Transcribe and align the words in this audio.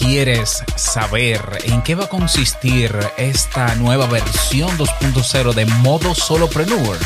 ¿Quieres 0.00 0.64
saber 0.76 1.42
en 1.64 1.82
qué 1.82 1.94
va 1.94 2.04
a 2.04 2.08
consistir 2.08 2.90
esta 3.18 3.74
nueva 3.74 4.06
versión 4.06 4.70
2.0 4.78 5.52
de 5.52 5.66
modo 5.66 6.14
solopreneur? 6.14 6.96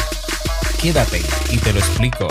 Quédate 0.80 1.20
y 1.50 1.58
te 1.58 1.72
lo 1.72 1.80
explico. 1.80 2.28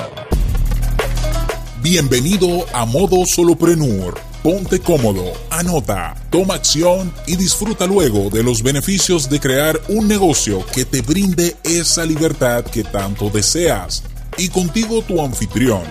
Bienvenido 1.81 2.65
a 2.71 2.85
Modo 2.85 3.25
Solopreneur. 3.25 4.17
Ponte 4.41 4.79
cómodo, 4.79 5.33
anota, 5.49 6.15
toma 6.29 6.53
acción 6.53 7.13
y 7.27 7.35
disfruta 7.35 7.85
luego 7.85 8.29
de 8.29 8.41
los 8.41 8.63
beneficios 8.63 9.29
de 9.29 9.41
crear 9.41 9.81
un 9.89 10.07
negocio 10.07 10.65
que 10.73 10.85
te 10.85 11.01
brinde 11.01 11.57
esa 11.65 12.05
libertad 12.05 12.63
que 12.63 12.85
tanto 12.85 13.29
deseas. 13.29 14.03
Y 14.37 14.47
contigo 14.47 15.01
tu 15.01 15.21
anfitrión, 15.21 15.83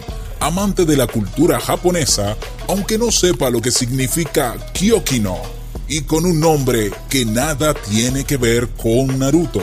amante 0.43 0.84
de 0.84 0.96
la 0.96 1.06
cultura 1.06 1.61
japonesa, 1.61 2.36
aunque 2.66 2.98
no 2.98 3.12
sepa 3.12 3.48
lo 3.48 3.61
que 3.61 3.70
significa 3.70 4.57
Kyokino, 4.72 5.39
y 5.86 6.03
con 6.03 6.26
un 6.26 6.40
nombre 6.40 6.90
que 7.08 7.25
nada 7.25 7.75
tiene 7.75 8.25
que 8.25 8.36
ver 8.36 8.68
con 8.70 9.20
Naruto. 9.20 9.62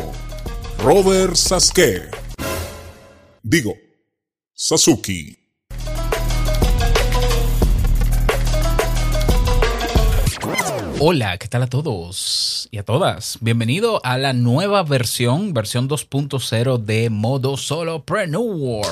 Robert 0.81 1.35
Sasuke. 1.35 2.09
Digo, 3.43 3.73
Sasuke. 4.53 5.37
Hola, 11.01 11.37
¿qué 11.37 11.47
tal 11.49 11.63
a 11.63 11.67
todos 11.67 12.69
y 12.71 12.77
a 12.77 12.83
todas? 12.83 13.37
Bienvenido 13.41 13.99
a 14.05 14.17
la 14.17 14.31
nueva 14.31 14.83
versión, 14.83 15.53
versión 15.53 15.89
2.0 15.89 16.77
de 16.77 17.09
Modo 17.09 17.57
Solopreneur. 17.57 18.85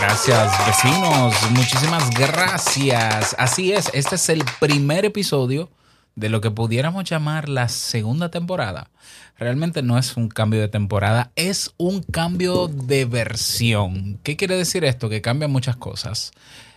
Gracias, 0.00 0.66
vecinos. 0.66 1.34
Muchísimas 1.52 2.10
gracias. 2.10 3.34
Así 3.38 3.72
es, 3.72 3.90
este 3.94 4.16
es 4.16 4.28
el 4.28 4.44
primer 4.60 5.04
episodio 5.04 5.70
de 6.14 6.28
lo 6.28 6.40
que 6.40 6.50
pudiéramos 6.50 7.04
llamar 7.04 7.48
la 7.48 7.68
segunda 7.68 8.30
temporada. 8.30 8.90
Realmente 9.38 9.82
no 9.82 9.98
es 9.98 10.16
un 10.16 10.28
cambio 10.28 10.60
de 10.60 10.68
temporada, 10.68 11.30
es 11.34 11.74
un 11.76 12.02
cambio 12.02 12.68
de 12.68 13.04
versión. 13.04 14.18
¿Qué 14.22 14.36
quiere 14.36 14.56
decir 14.56 14.84
esto? 14.84 15.08
Que 15.08 15.20
cambia 15.20 15.48
muchas 15.48 15.76
cosas. 15.76 16.32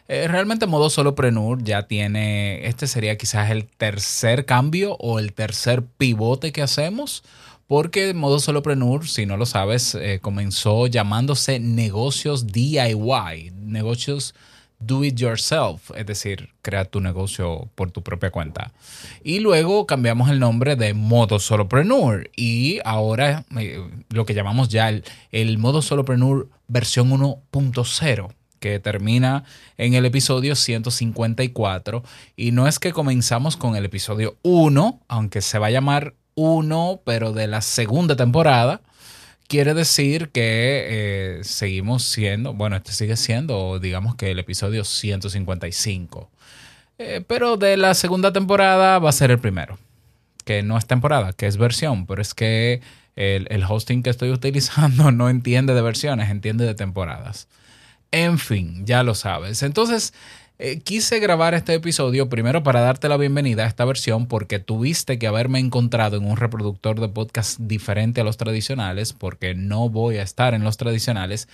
Eh, 0.08 0.28
realmente 0.28 0.66
modo 0.66 0.90
solopreneur 0.90 1.64
ya 1.64 1.84
tiene, 1.88 2.66
este 2.68 2.88
sería 2.88 3.18
quizás 3.18 3.52
el 3.52 3.68
tercer 3.68 4.46
cambio 4.46 4.96
o 5.00 5.20
el 5.20 5.34
tercer 5.34 5.86
pivote 5.86 6.52
que 6.52 6.64
hacemos, 6.64 7.24
porque 7.70 8.16
modo 8.16 8.40
solopreneur, 8.40 9.08
si 9.08 9.28
no 9.28 9.38
lo 9.38 9.46
sabes, 9.46 9.94
eh, 9.94 10.18
comenzó 10.20 10.88
llamándose 10.88 11.60
negocios 11.60 12.48
DIY, 12.48 13.52
negocios 13.62 14.34
do 14.80 15.04
it 15.04 15.16
yourself, 15.16 15.92
es 15.96 16.08
decir, 16.08 16.50
crea 16.64 16.86
tu 16.86 17.00
negocio 17.00 17.70
por 17.76 17.92
tu 17.92 18.02
propia 18.02 18.32
cuenta. 18.32 18.72
Y 19.24 19.40
luego 19.40 19.86
cambiamos 19.86 20.32
el 20.32 20.40
nombre 20.40 20.76
de 20.78 20.96
modo 20.96 21.38
solopreneur 21.38 22.32
y 22.36 22.80
ahora 22.86 23.46
eh, 23.56 23.88
lo 24.10 24.26
que 24.26 24.34
llamamos 24.34 24.70
ya 24.70 24.90
el, 24.90 25.04
el 25.32 25.60
modo 25.60 25.84
solopreneur 25.84 26.50
versión 26.68 27.12
1.0 27.12 28.34
que 28.60 28.80
termina 28.80 29.44
en 29.78 29.94
el 29.94 30.08
episodio 30.08 30.56
154. 30.56 32.04
Y 32.36 32.52
no 32.52 32.68
es 32.68 32.80
que 32.80 32.94
comenzamos 32.94 33.58
con 33.58 33.76
el 33.76 33.86
episodio 33.86 34.38
1, 34.42 35.02
aunque 35.08 35.42
se 35.42 35.60
va 35.60 35.68
a 35.68 35.72
llamar 35.72 36.16
1, 36.40 37.02
pero 37.06 37.34
de 37.34 37.48
la 37.48 37.62
segunda 37.62 38.16
temporada. 38.16 38.82
Quiere 39.48 39.74
decir 39.74 40.30
que 40.30 40.86
eh, 40.88 41.44
seguimos 41.44 42.04
siendo, 42.04 42.54
bueno, 42.54 42.76
este 42.76 42.94
sigue 42.94 43.18
siendo, 43.18 43.80
digamos 43.80 44.16
que 44.16 44.32
el 44.32 44.40
episodio 44.40 44.86
155. 44.86 46.30
Eh, 47.00 47.24
pero 47.28 47.58
de 47.58 47.76
la 47.78 47.94
segunda 47.94 48.32
temporada 48.32 49.00
va 49.00 49.10
a 49.10 49.14
ser 49.14 49.32
el 49.32 49.40
primero, 49.40 49.80
que 50.46 50.64
no 50.64 50.78
es 50.78 50.86
temporada, 50.86 51.34
que 51.34 51.48
es 51.48 51.58
versión, 51.58 52.06
pero 52.06 52.22
es 52.22 52.34
que 52.34 52.82
el, 53.16 53.48
el 53.50 53.64
hosting 53.64 54.04
que 54.04 54.12
estoy 54.12 54.30
utilizando 54.32 55.12
no 55.12 55.30
entiende 55.30 55.74
de 55.74 55.82
versiones, 55.82 56.30
entiende 56.30 56.66
de 56.66 56.76
temporadas. 56.76 57.48
En 58.12 58.40
fin, 58.40 58.86
ya 58.86 59.04
lo 59.04 59.14
sabes. 59.14 59.62
Entonces, 59.64 60.14
eh, 60.62 60.82
quise 60.82 61.20
grabar 61.20 61.54
este 61.54 61.74
episodio 61.74 62.28
primero 62.28 62.64
para 62.64 62.82
darte 62.82 63.08
la 63.08 63.16
bienvenida 63.16 63.64
a 63.64 63.68
esta 63.68 63.86
versión 63.86 64.28
porque 64.28 64.60
tuviste 64.60 65.18
que 65.18 65.26
haberme 65.26 65.60
encontrado 65.60 66.18
en 66.18 66.26
un 66.26 66.36
reproductor 66.36 67.00
de 67.00 67.08
podcast 67.08 67.58
diferente 67.62 68.20
a 68.20 68.26
los 68.26 68.36
tradicionales 68.36 69.14
porque 69.14 69.56
no 69.56 69.88
voy 69.88 70.18
a 70.18 70.22
estar 70.22 70.54
en 70.54 70.66
los 70.66 70.76
tradicionales. 70.76 71.48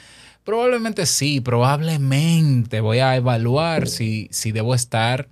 Probablemente 0.43 1.05
sí, 1.05 1.39
probablemente 1.39 2.81
voy 2.81 2.97
a 2.97 3.15
evaluar 3.15 3.87
si, 3.87 4.27
si 4.31 4.51
debo 4.51 4.73
estar 4.73 5.27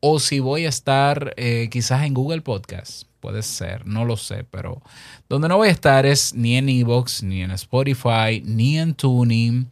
o 0.00 0.20
si 0.20 0.40
voy 0.40 0.66
a 0.66 0.68
estar 0.68 1.32
eh, 1.38 1.70
quizás 1.70 2.04
en 2.04 2.12
Google 2.12 2.42
Podcast. 2.42 3.04
Puede 3.20 3.42
ser, 3.42 3.86
no 3.86 4.04
lo 4.04 4.18
sé, 4.18 4.44
pero 4.50 4.82
donde 5.30 5.48
no 5.48 5.56
voy 5.56 5.68
a 5.68 5.72
estar 5.72 6.04
es 6.04 6.34
ni 6.34 6.58
en 6.58 6.68
Evox, 6.68 7.22
ni 7.22 7.40
en 7.40 7.52
Spotify, 7.52 8.42
ni 8.44 8.78
en 8.78 8.92
Tuning 8.92 9.70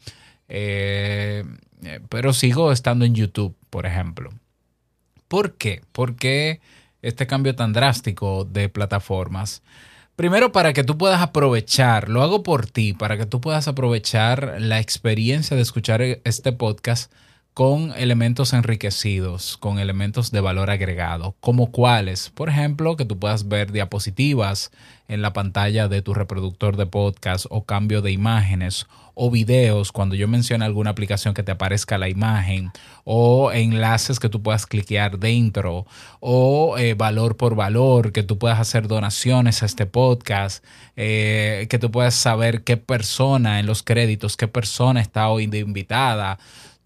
eh, 0.54 1.44
pero 2.10 2.34
sigo 2.34 2.72
estando 2.72 3.06
en 3.06 3.14
YouTube, 3.14 3.56
por 3.70 3.86
ejemplo. 3.86 4.30
¿Por 5.26 5.54
qué? 5.54 5.80
¿Por 5.92 6.14
qué 6.14 6.60
este 7.00 7.26
cambio 7.26 7.56
tan 7.56 7.72
drástico 7.72 8.44
de 8.44 8.68
plataformas? 8.68 9.62
Primero, 10.14 10.52
para 10.52 10.74
que 10.74 10.84
tú 10.84 10.98
puedas 10.98 11.22
aprovechar, 11.22 12.10
lo 12.10 12.22
hago 12.22 12.42
por 12.42 12.66
ti, 12.66 12.92
para 12.92 13.16
que 13.16 13.24
tú 13.24 13.40
puedas 13.40 13.66
aprovechar 13.66 14.56
la 14.58 14.78
experiencia 14.78 15.56
de 15.56 15.62
escuchar 15.62 16.02
este 16.02 16.52
podcast 16.52 17.10
con 17.54 17.92
elementos 17.96 18.54
enriquecidos, 18.54 19.58
con 19.58 19.78
elementos 19.78 20.30
de 20.30 20.40
valor 20.40 20.70
agregado, 20.70 21.34
como 21.40 21.70
cuáles, 21.70 22.30
por 22.30 22.48
ejemplo, 22.48 22.96
que 22.96 23.04
tú 23.04 23.18
puedas 23.18 23.46
ver 23.46 23.72
diapositivas 23.72 24.70
en 25.06 25.20
la 25.20 25.34
pantalla 25.34 25.88
de 25.88 26.00
tu 26.00 26.14
reproductor 26.14 26.78
de 26.78 26.86
podcast 26.86 27.44
o 27.50 27.64
cambio 27.64 28.00
de 28.00 28.10
imágenes 28.10 28.86
o 29.14 29.30
videos 29.30 29.92
cuando 29.92 30.14
yo 30.14 30.26
mencione 30.28 30.64
alguna 30.64 30.88
aplicación 30.88 31.34
que 31.34 31.42
te 31.42 31.52
aparezca 31.52 31.98
la 31.98 32.08
imagen 32.08 32.70
o 33.04 33.52
enlaces 33.52 34.18
que 34.18 34.30
tú 34.30 34.42
puedas 34.42 34.64
cliquear 34.64 35.18
dentro 35.18 35.84
o 36.20 36.78
eh, 36.78 36.94
valor 36.94 37.36
por 37.36 37.54
valor, 37.54 38.12
que 38.12 38.22
tú 38.22 38.38
puedas 38.38 38.58
hacer 38.58 38.88
donaciones 38.88 39.62
a 39.62 39.66
este 39.66 39.84
podcast, 39.84 40.64
eh, 40.96 41.66
que 41.68 41.78
tú 41.78 41.90
puedas 41.90 42.14
saber 42.14 42.64
qué 42.64 42.78
persona 42.78 43.60
en 43.60 43.66
los 43.66 43.82
créditos, 43.82 44.38
qué 44.38 44.48
persona 44.48 45.02
está 45.02 45.28
hoy 45.28 45.44
invitada 45.52 46.38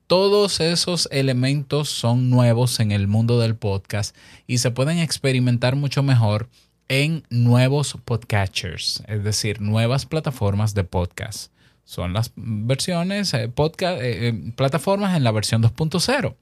todos 0.06 0.60
esos 0.60 1.08
elementos 1.10 1.88
son 1.88 2.30
nuevos 2.30 2.78
en 2.80 2.92
el 2.92 3.08
mundo 3.08 3.40
del 3.40 3.56
podcast 3.56 4.16
y 4.46 4.58
se 4.58 4.70
pueden 4.70 4.98
experimentar 4.98 5.74
mucho 5.74 6.02
mejor 6.02 6.48
en 6.88 7.24
nuevos 7.30 7.96
podcatchers, 8.04 9.02
es 9.08 9.24
decir, 9.24 9.60
nuevas 9.60 10.06
plataformas 10.06 10.74
de 10.74 10.84
podcast. 10.84 11.50
Son 11.84 12.12
las 12.12 12.32
versiones, 12.36 13.34
eh, 13.34 13.48
podcast, 13.48 14.00
eh, 14.00 14.28
eh, 14.28 14.52
plataformas 14.54 15.16
en 15.16 15.24
la 15.24 15.32
versión 15.32 15.62
2.0. 15.62 16.36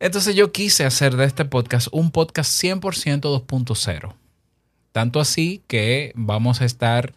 Entonces 0.00 0.34
yo 0.34 0.52
quise 0.52 0.84
hacer 0.84 1.16
de 1.16 1.24
este 1.24 1.44
podcast 1.44 1.88
un 1.92 2.10
podcast 2.10 2.50
100% 2.62 3.20
2.0. 3.20 4.14
Tanto 4.92 5.20
así 5.20 5.62
que 5.66 6.12
vamos 6.14 6.60
a 6.60 6.64
estar 6.64 7.14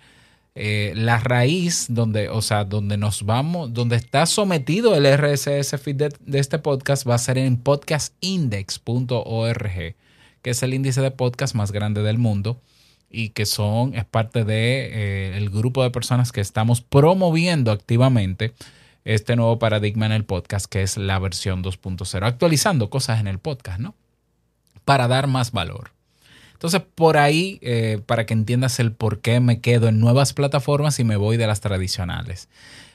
eh, 0.59 0.93
la 0.95 1.19
raíz 1.19 1.85
donde, 1.87 2.29
o 2.29 2.41
sea, 2.41 2.63
donde 2.63 2.97
nos 2.97 3.21
vamos, 3.21 3.75
donde 3.75 3.95
está 3.95 4.25
sometido 4.25 4.95
el 4.95 5.05
RSS 5.05 5.79
feed 5.79 5.95
de, 5.95 6.09
este 6.39 6.57
podcast 6.57 7.07
va 7.07 7.13
a 7.13 7.19
ser 7.19 7.37
en 7.37 7.57
podcastindex.org, 7.57 9.95
que 10.41 10.49
es 10.49 10.63
el 10.63 10.73
índice 10.73 11.01
de 11.01 11.11
podcast 11.11 11.53
más 11.53 11.71
grande 11.71 12.01
del 12.01 12.17
mundo 12.17 12.59
y 13.07 13.29
que 13.29 13.45
son, 13.45 13.93
es 13.93 14.05
parte 14.05 14.39
del 14.39 14.47
de, 14.47 14.89
eh, 14.93 15.37
el 15.37 15.51
grupo 15.51 15.83
de 15.83 15.91
personas 15.91 16.31
que 16.31 16.41
estamos 16.41 16.81
promoviendo 16.81 17.71
activamente 17.71 18.55
este 19.05 19.35
nuevo 19.35 19.59
paradigma 19.59 20.07
en 20.07 20.11
el 20.11 20.25
podcast, 20.25 20.65
que 20.65 20.81
es 20.81 20.97
la 20.97 21.19
versión 21.19 21.63
2.0, 21.63 22.25
actualizando 22.25 22.89
cosas 22.89 23.19
en 23.19 23.27
el 23.27 23.37
podcast, 23.37 23.79
¿no? 23.79 23.93
Para 24.85 25.07
dar 25.07 25.27
más 25.27 25.51
valor. 25.51 25.96
Entonces, 26.57 26.81
por 26.95 27.17
ahí, 27.17 27.59
eh, 27.61 28.01
para 28.03 28.25
que 28.25 28.33
entiendas 28.33 28.79
el 28.79 28.91
por 28.91 29.19
qué 29.21 29.39
me 29.39 29.61
quedo 29.61 29.89
en 29.89 29.99
nuevas 29.99 30.33
plataformas 30.33 30.99
y 30.99 31.03
me 31.03 31.15
voy 31.15 31.37
de 31.37 31.45
las 31.45 31.61
tradicionales. 31.61 32.49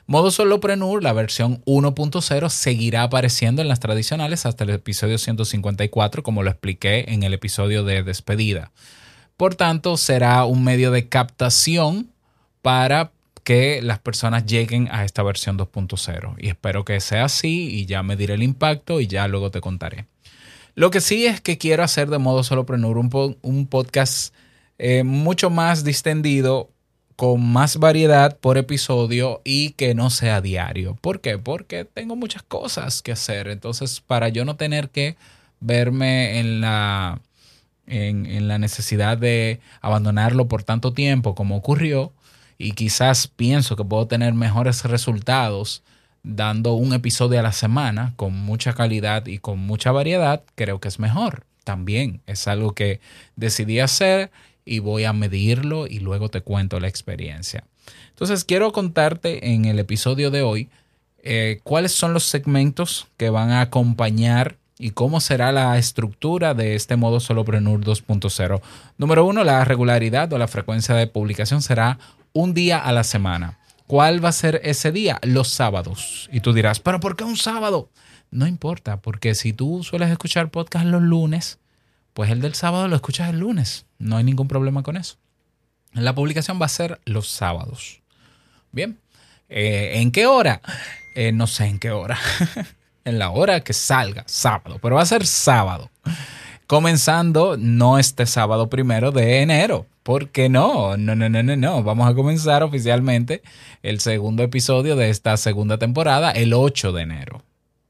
Modo 0.08 0.32
Solopreneur, 0.32 1.00
la 1.00 1.12
versión 1.12 1.62
1.0, 1.64 2.48
seguirá 2.48 3.04
apareciendo 3.04 3.62
en 3.62 3.68
las 3.68 3.78
tradicionales 3.78 4.46
hasta 4.46 4.64
el 4.64 4.70
episodio 4.70 5.16
154, 5.16 6.24
como 6.24 6.42
lo 6.42 6.50
expliqué 6.50 7.04
en 7.06 7.22
el 7.22 7.34
episodio 7.34 7.84
de 7.84 8.02
despedida. 8.02 8.72
Por 9.36 9.54
tanto, 9.54 9.96
será 9.96 10.44
un 10.44 10.64
medio 10.64 10.90
de 10.90 11.08
captación 11.08 12.10
para 12.62 13.12
que 13.44 13.80
las 13.80 14.00
personas 14.00 14.44
lleguen 14.44 14.88
a 14.90 15.04
esta 15.04 15.22
versión 15.22 15.56
2.0. 15.56 16.34
Y 16.38 16.48
espero 16.48 16.84
que 16.84 16.98
sea 16.98 17.26
así 17.26 17.68
y 17.70 17.86
ya 17.86 18.02
me 18.02 18.16
diré 18.16 18.34
el 18.34 18.42
impacto 18.42 19.00
y 19.00 19.06
ya 19.06 19.28
luego 19.28 19.52
te 19.52 19.60
contaré. 19.60 20.06
Lo 20.74 20.90
que 20.90 21.00
sí 21.00 21.26
es 21.26 21.40
que 21.40 21.58
quiero 21.58 21.82
hacer 21.82 22.08
de 22.08 22.18
modo 22.18 22.42
solopreneur 22.42 22.98
un, 22.98 23.36
un 23.42 23.66
podcast 23.66 24.34
eh, 24.78 25.04
mucho 25.04 25.50
más 25.50 25.84
distendido, 25.84 26.70
con 27.16 27.44
más 27.52 27.76
variedad 27.76 28.38
por 28.38 28.58
episodio 28.58 29.42
y 29.44 29.70
que 29.70 29.94
no 29.94 30.10
sea 30.10 30.40
diario. 30.40 30.96
¿Por 31.00 31.20
qué? 31.20 31.38
Porque 31.38 31.84
tengo 31.84 32.16
muchas 32.16 32.42
cosas 32.42 33.02
que 33.02 33.12
hacer. 33.12 33.48
Entonces, 33.48 34.00
para 34.00 34.28
yo 34.28 34.44
no 34.44 34.56
tener 34.56 34.90
que 34.90 35.16
verme 35.60 36.40
en 36.40 36.60
la, 36.60 37.20
en, 37.86 38.48
la 38.48 38.58
necesidad 38.58 39.18
de 39.18 39.60
abandonarlo 39.80 40.48
por 40.48 40.64
tanto 40.64 40.92
tiempo 40.92 41.34
como 41.34 41.56
ocurrió 41.56 42.12
y 42.58 42.72
quizás 42.72 43.28
pienso 43.28 43.76
que 43.76 43.84
puedo 43.84 44.06
tener 44.06 44.34
mejores 44.34 44.84
resultados 44.84 45.82
dando 46.22 46.74
un 46.74 46.92
episodio 46.92 47.40
a 47.40 47.42
la 47.42 47.52
semana 47.52 48.12
con 48.16 48.34
mucha 48.34 48.72
calidad 48.74 49.26
y 49.26 49.38
con 49.38 49.58
mucha 49.58 49.92
variedad, 49.92 50.42
creo 50.54 50.80
que 50.80 50.88
es 50.88 50.98
mejor. 50.98 51.44
También 51.64 52.20
es 52.26 52.48
algo 52.48 52.74
que 52.74 53.00
decidí 53.36 53.80
hacer 53.80 54.30
y 54.64 54.78
voy 54.78 55.04
a 55.04 55.12
medirlo 55.12 55.86
y 55.86 56.00
luego 56.00 56.28
te 56.28 56.40
cuento 56.40 56.80
la 56.80 56.88
experiencia. 56.88 57.64
Entonces 58.10 58.44
quiero 58.44 58.72
contarte 58.72 59.52
en 59.52 59.64
el 59.64 59.78
episodio 59.78 60.30
de 60.30 60.42
hoy 60.42 60.68
eh, 61.22 61.60
cuáles 61.64 61.92
son 61.92 62.12
los 62.12 62.24
segmentos 62.24 63.06
que 63.16 63.30
van 63.30 63.50
a 63.50 63.60
acompañar 63.60 64.56
y 64.78 64.90
cómo 64.90 65.20
será 65.20 65.52
la 65.52 65.78
estructura 65.78 66.54
de 66.54 66.74
este 66.74 66.96
modo 66.96 67.20
Solopreneur 67.20 67.80
2.0. 67.80 68.60
Número 68.98 69.24
uno, 69.24 69.44
la 69.44 69.64
regularidad 69.64 70.32
o 70.32 70.38
la 70.38 70.48
frecuencia 70.48 70.94
de 70.96 71.06
publicación 71.06 71.62
será 71.62 71.98
un 72.32 72.54
día 72.54 72.78
a 72.78 72.90
la 72.92 73.04
semana. 73.04 73.58
¿Cuál 73.86 74.24
va 74.24 74.30
a 74.30 74.32
ser 74.32 74.60
ese 74.64 74.92
día? 74.92 75.18
Los 75.22 75.48
sábados. 75.48 76.28
Y 76.32 76.40
tú 76.40 76.52
dirás, 76.52 76.80
¿pero 76.80 77.00
por 77.00 77.16
qué 77.16 77.24
un 77.24 77.36
sábado? 77.36 77.90
No 78.30 78.46
importa, 78.46 79.00
porque 79.00 79.34
si 79.34 79.52
tú 79.52 79.84
sueles 79.84 80.10
escuchar 80.10 80.50
podcast 80.50 80.86
los 80.86 81.02
lunes, 81.02 81.58
pues 82.14 82.30
el 82.30 82.40
del 82.40 82.54
sábado 82.54 82.88
lo 82.88 82.96
escuchas 82.96 83.30
el 83.30 83.40
lunes. 83.40 83.86
No 83.98 84.16
hay 84.16 84.24
ningún 84.24 84.48
problema 84.48 84.82
con 84.82 84.96
eso. 84.96 85.16
La 85.92 86.14
publicación 86.14 86.60
va 86.60 86.66
a 86.66 86.70
ser 86.70 87.00
los 87.04 87.28
sábados. 87.28 88.00
Bien. 88.70 88.98
Eh, 89.48 90.00
¿En 90.00 90.10
qué 90.10 90.26
hora? 90.26 90.62
Eh, 91.14 91.32
no 91.32 91.46
sé 91.46 91.66
en 91.66 91.78
qué 91.78 91.90
hora. 91.90 92.18
en 93.04 93.18
la 93.18 93.30
hora 93.30 93.60
que 93.60 93.72
salga, 93.72 94.24
sábado, 94.26 94.78
pero 94.80 94.96
va 94.96 95.02
a 95.02 95.06
ser 95.06 95.26
sábado. 95.26 95.90
Comenzando 96.72 97.58
no 97.58 97.98
este 97.98 98.24
sábado 98.24 98.70
primero 98.70 99.12
de 99.12 99.42
enero. 99.42 99.84
¿Por 100.02 100.30
qué 100.30 100.48
no? 100.48 100.96
No, 100.96 101.14
no, 101.14 101.28
no, 101.28 101.42
no, 101.42 101.54
no. 101.54 101.82
Vamos 101.82 102.08
a 102.08 102.14
comenzar 102.14 102.62
oficialmente 102.62 103.42
el 103.82 104.00
segundo 104.00 104.42
episodio 104.42 104.96
de 104.96 105.10
esta 105.10 105.36
segunda 105.36 105.76
temporada 105.76 106.30
el 106.30 106.54
8 106.54 106.92
de 106.92 107.02
enero. 107.02 107.42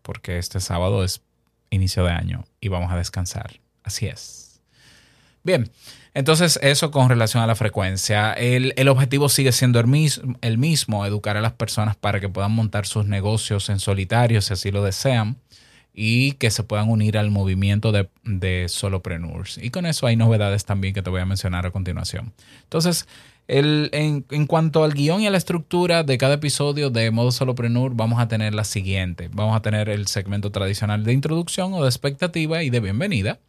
Porque 0.02 0.36
este 0.38 0.58
sábado 0.58 1.04
es 1.04 1.22
inicio 1.70 2.02
de 2.02 2.10
año 2.10 2.44
y 2.60 2.70
vamos 2.70 2.90
a 2.90 2.96
descansar. 2.96 3.60
Así 3.84 4.06
es. 4.08 4.60
Bien, 5.44 5.70
entonces, 6.12 6.58
eso 6.60 6.90
con 6.90 7.08
relación 7.08 7.40
a 7.40 7.46
la 7.46 7.54
frecuencia. 7.54 8.32
El, 8.32 8.88
objetivo 8.88 9.28
sigue 9.28 9.52
siendo 9.52 9.78
el 9.78 9.86
el 10.40 10.58
mismo, 10.58 11.06
educar 11.06 11.36
a 11.36 11.40
las 11.40 11.52
personas 11.52 11.94
para 11.94 12.18
que 12.18 12.28
puedan 12.28 12.50
montar 12.50 12.86
sus 12.86 13.06
negocios 13.06 13.68
en 13.68 13.78
solitario, 13.78 14.42
si 14.42 14.54
así 14.54 14.72
lo 14.72 14.82
desean, 14.82 15.36
y 15.94 16.32
que 16.32 16.50
se 16.50 16.62
puedan 16.62 16.88
unir 16.88 17.18
al 17.18 17.30
movimiento 17.30 17.92
de, 17.92 18.08
de 18.24 18.66
solopreneurs. 18.68 19.58
Y 19.58 19.70
con 19.70 19.86
eso 19.86 20.06
hay 20.06 20.16
novedades 20.16 20.64
también 20.64 20.94
que 20.94 21.02
te 21.02 21.10
voy 21.10 21.20
a 21.20 21.26
mencionar 21.26 21.66
a 21.66 21.70
continuación. 21.70 22.32
Entonces, 22.64 23.06
el, 23.48 23.90
en, 23.92 24.24
en, 24.30 24.46
cuanto 24.46 24.84
al 24.84 24.94
guion 24.94 25.20
y 25.20 25.26
a 25.26 25.30
la 25.30 25.36
estructura 25.36 26.04
de 26.04 26.16
cada 26.16 26.34
episodio 26.34 26.90
de 26.90 27.10
Modo 27.10 27.32
Solopreneur, 27.32 27.92
vamos 27.94 28.20
a 28.20 28.28
tener 28.28 28.54
la 28.54 28.64
siguiente. 28.64 29.28
Vamos 29.32 29.56
a 29.56 29.60
tener 29.60 29.88
el 29.88 30.06
segmento 30.06 30.50
tradicional 30.50 31.04
de 31.04 31.12
introducción 31.12 31.74
o 31.74 31.82
de 31.82 31.88
expectativa 31.88 32.62
y 32.62 32.70
de 32.70 32.80
bienvenida. 32.80 33.40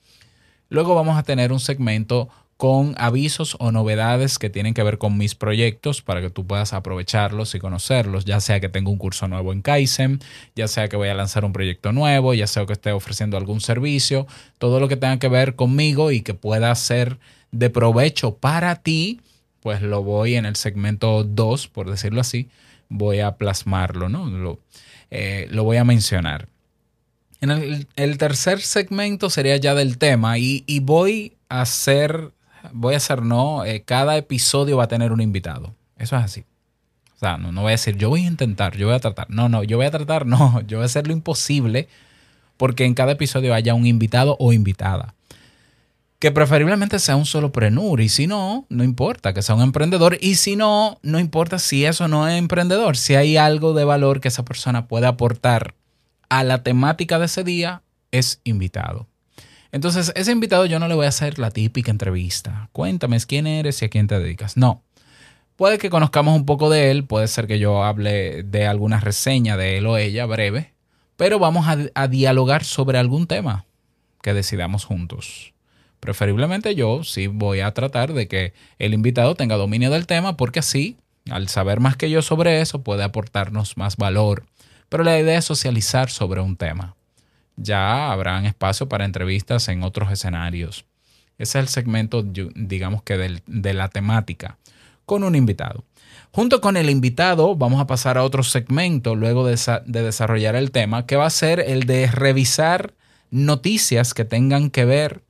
Luego 0.70 0.96
vamos 0.96 1.18
a 1.18 1.24
tener 1.24 1.52
un 1.52 1.60
segmento 1.60 2.30
con 2.64 2.96
avisos 2.98 3.58
o 3.60 3.74
novedades 3.74 4.40
que 4.40 4.50
tienen 4.50 4.74
que 4.74 4.84
ver 4.84 4.98
con 4.98 5.18
mis 5.18 5.36
proyectos 5.36 6.02
para 6.02 6.22
que 6.22 6.30
tú 6.30 6.48
puedas 6.48 6.72
aprovecharlos 6.72 7.54
y 7.56 7.60
conocerlos, 7.60 8.24
ya 8.24 8.40
sea 8.40 8.62
que 8.62 8.70
tengo 8.70 8.90
un 8.90 8.98
curso 8.98 9.28
nuevo 9.28 9.52
en 9.52 9.62
Kaizen, 9.62 10.22
ya 10.56 10.70
sea 10.70 10.88
que 10.88 10.96
voy 10.96 11.10
a 11.10 11.14
lanzar 11.14 11.44
un 11.44 11.52
proyecto 11.52 11.92
nuevo, 11.92 12.34
ya 12.34 12.48
sea 12.48 12.66
que 12.66 12.72
esté 12.72 12.94
ofreciendo 12.94 13.36
algún 13.36 13.60
servicio, 13.60 14.28
todo 14.60 14.80
lo 14.80 14.88
que 14.88 14.96
tenga 14.96 15.20
que 15.20 15.28
ver 15.28 15.58
conmigo 15.58 16.12
y 16.12 16.22
que 16.22 16.36
pueda 16.36 16.74
ser 16.76 17.20
de 17.52 17.70
provecho 17.70 18.38
para 18.38 18.78
ti, 18.78 19.20
pues 19.60 19.82
lo 19.82 20.02
voy 20.02 20.36
en 20.36 20.46
el 20.46 20.56
segmento 20.56 21.26
2, 21.26 21.68
por 21.68 21.92
decirlo 21.92 22.22
así, 22.22 22.48
voy 22.88 23.20
a 23.20 23.36
plasmarlo, 23.36 24.08
¿no? 24.08 24.30
Lo, 24.30 24.62
eh, 25.12 25.50
voy 25.54 25.76
a 25.76 25.84
mencionar. 25.84 26.48
En 27.42 27.52
el, 27.98 28.18
tercer 28.18 28.62
segmento 28.62 29.30
sería 29.30 29.58
ya 29.58 29.76
del 29.76 29.98
tema 29.98 30.38
y, 30.38 30.64
y 30.66 30.80
voy 30.80 31.34
a 31.50 31.64
hacer 31.64 32.32
voy 32.72 32.94
a 32.94 32.98
hacer 32.98 33.22
no, 33.22 33.66
eh, 33.66 33.84
cada 33.84 34.18
episodio 34.18 34.78
va 34.78 34.86
a 34.86 34.88
tener 34.88 35.12
un 35.12 35.22
invitado. 35.22 35.74
Eso 35.98 36.16
es 36.18 36.24
así. 36.24 36.46
O 37.16 37.20
sea, 37.20 37.38
no, 37.38 37.52
no 37.52 37.62
voy 37.62 37.70
a 37.70 37.72
decir, 37.72 37.98
yo 37.98 38.10
voy 38.10 38.24
a 38.24 38.28
intentar, 38.28 38.76
yo 38.76 38.88
voy 38.88 38.96
a 38.96 39.00
tratar. 39.00 39.30
No, 39.30 39.50
no, 39.50 39.64
yo 39.64 39.78
voy 39.78 39.86
a 39.86 39.92
tratar, 39.92 40.26
no, 40.26 40.62
yo 40.68 40.78
voy 40.78 40.84
a 40.84 40.86
hacer 40.86 41.08
lo 41.08 41.14
imposible 41.14 41.88
porque 42.58 42.86
en 42.86 42.94
cada 42.94 43.14
episodio 43.14 43.54
haya 43.54 43.74
un 43.74 43.86
invitado 43.86 44.38
o 44.40 44.54
invitada. 44.54 45.16
Que 46.20 46.32
preferiblemente 46.32 47.00
sea 47.00 47.18
un 47.18 47.26
solo 47.26 47.52
prenur 47.52 48.00
y 48.00 48.08
si 48.08 48.28
no, 48.28 48.66
no 48.70 48.84
importa 48.84 49.34
que 49.34 49.42
sea 49.42 49.56
un 49.56 49.62
emprendedor 49.62 50.18
y 50.22 50.36
si 50.36 50.56
no, 50.56 50.98
no 51.02 51.20
importa 51.20 51.60
si 51.60 51.84
eso 51.84 52.08
no 52.08 52.28
es 52.30 52.38
emprendedor, 52.38 52.96
si 52.96 53.16
hay 53.16 53.36
algo 53.36 53.74
de 53.74 53.84
valor 53.84 54.22
que 54.22 54.30
esa 54.30 54.46
persona 54.46 54.88
puede 54.88 55.06
aportar 55.06 55.76
a 56.30 56.46
la 56.46 56.64
temática 56.64 57.20
de 57.20 57.26
ese 57.26 57.44
día, 57.44 57.84
es 58.12 58.40
invitado. 58.46 59.08
Entonces, 59.74 60.12
ese 60.16 60.32
invitado 60.32 60.68
yo 60.68 60.78
no 60.78 60.88
le 60.88 60.94
voy 60.94 61.08
a 61.08 61.10
hacer 61.10 61.40
la 61.40 61.50
típica 61.50 61.90
entrevista. 61.90 62.70
Cuéntame 62.74 63.18
quién 63.28 63.48
eres 63.48 63.82
y 63.82 63.86
a 63.86 63.90
quién 63.90 64.06
te 64.06 64.20
dedicas. 64.20 64.56
No. 64.56 64.84
Puede 65.56 65.80
que 65.80 65.90
conozcamos 65.90 66.36
un 66.36 66.46
poco 66.46 66.70
de 66.70 66.92
él, 66.92 67.06
puede 67.06 67.28
ser 67.28 67.48
que 67.48 67.58
yo 67.58 67.84
hable 67.84 68.44
de 68.44 68.68
alguna 68.68 69.00
reseña 69.00 69.58
de 69.58 69.80
él 69.80 69.88
o 69.88 69.98
ella 69.98 70.28
breve, 70.28 70.76
pero 71.18 71.40
vamos 71.40 71.66
a, 71.68 72.08
dialogar 72.08 72.64
sobre 72.64 73.00
algún 73.00 73.26
tema 73.26 73.66
que 74.22 74.36
decidamos 74.36 74.86
juntos. 74.86 75.56
Preferiblemente 76.00 76.76
yo 76.76 77.04
sí 77.04 77.26
voy 77.26 77.62
a 77.62 77.74
tratar 77.74 78.14
de 78.14 78.28
que 78.28 78.54
el 78.78 78.94
invitado 78.94 79.34
tenga 79.34 79.56
dominio 79.56 79.90
del 79.90 80.06
tema 80.06 80.38
porque 80.38 80.60
así, 80.60 80.98
al 81.32 81.50
saber 81.50 81.80
más 81.80 81.98
que 81.98 82.12
yo 82.12 82.22
sobre 82.22 82.62
eso, 82.62 82.84
puede 82.84 83.04
aportarnos 83.04 83.76
más 83.76 83.98
valor. 83.98 84.46
Pero 84.90 85.04
la 85.04 85.20
idea 85.20 85.40
es 85.40 85.46
socializar 85.46 86.12
sobre 86.12 86.42
un 86.42 86.58
tema 86.58 86.96
ya 87.56 88.12
habrán 88.12 88.46
espacio 88.46 88.88
para 88.90 89.06
entrevistas 89.06 89.68
en 89.68 89.84
otros 89.84 90.12
escenarios. 90.12 90.86
Ese 91.38 91.60
es 91.60 91.64
el 91.64 91.68
segmento, 91.68 92.24
digamos 92.24 93.04
que 93.04 93.42
de 93.46 93.74
la 93.74 93.90
temática, 93.90 94.58
con 95.06 95.24
un 95.24 95.36
invitado. 95.36 95.84
Junto 96.32 96.62
con 96.62 96.78
el 96.78 96.90
invitado 96.90 97.56
vamos 97.56 97.80
a 97.80 97.86
pasar 97.86 98.18
a 98.18 98.24
otro 98.24 98.42
segmento 98.44 99.16
luego 99.16 99.46
de, 99.46 99.56
desarrollar 99.86 100.56
el 100.56 100.72
tema, 100.72 101.06
que 101.06 101.16
va 101.16 101.28
a 101.28 101.30
ser 101.30 101.60
el 101.60 101.86
de 101.86 102.08
revisar 102.08 102.94
noticias 103.30 104.14
que 104.14 104.26
tengan 104.26 104.70
que 104.70 104.86
ver 104.86 105.22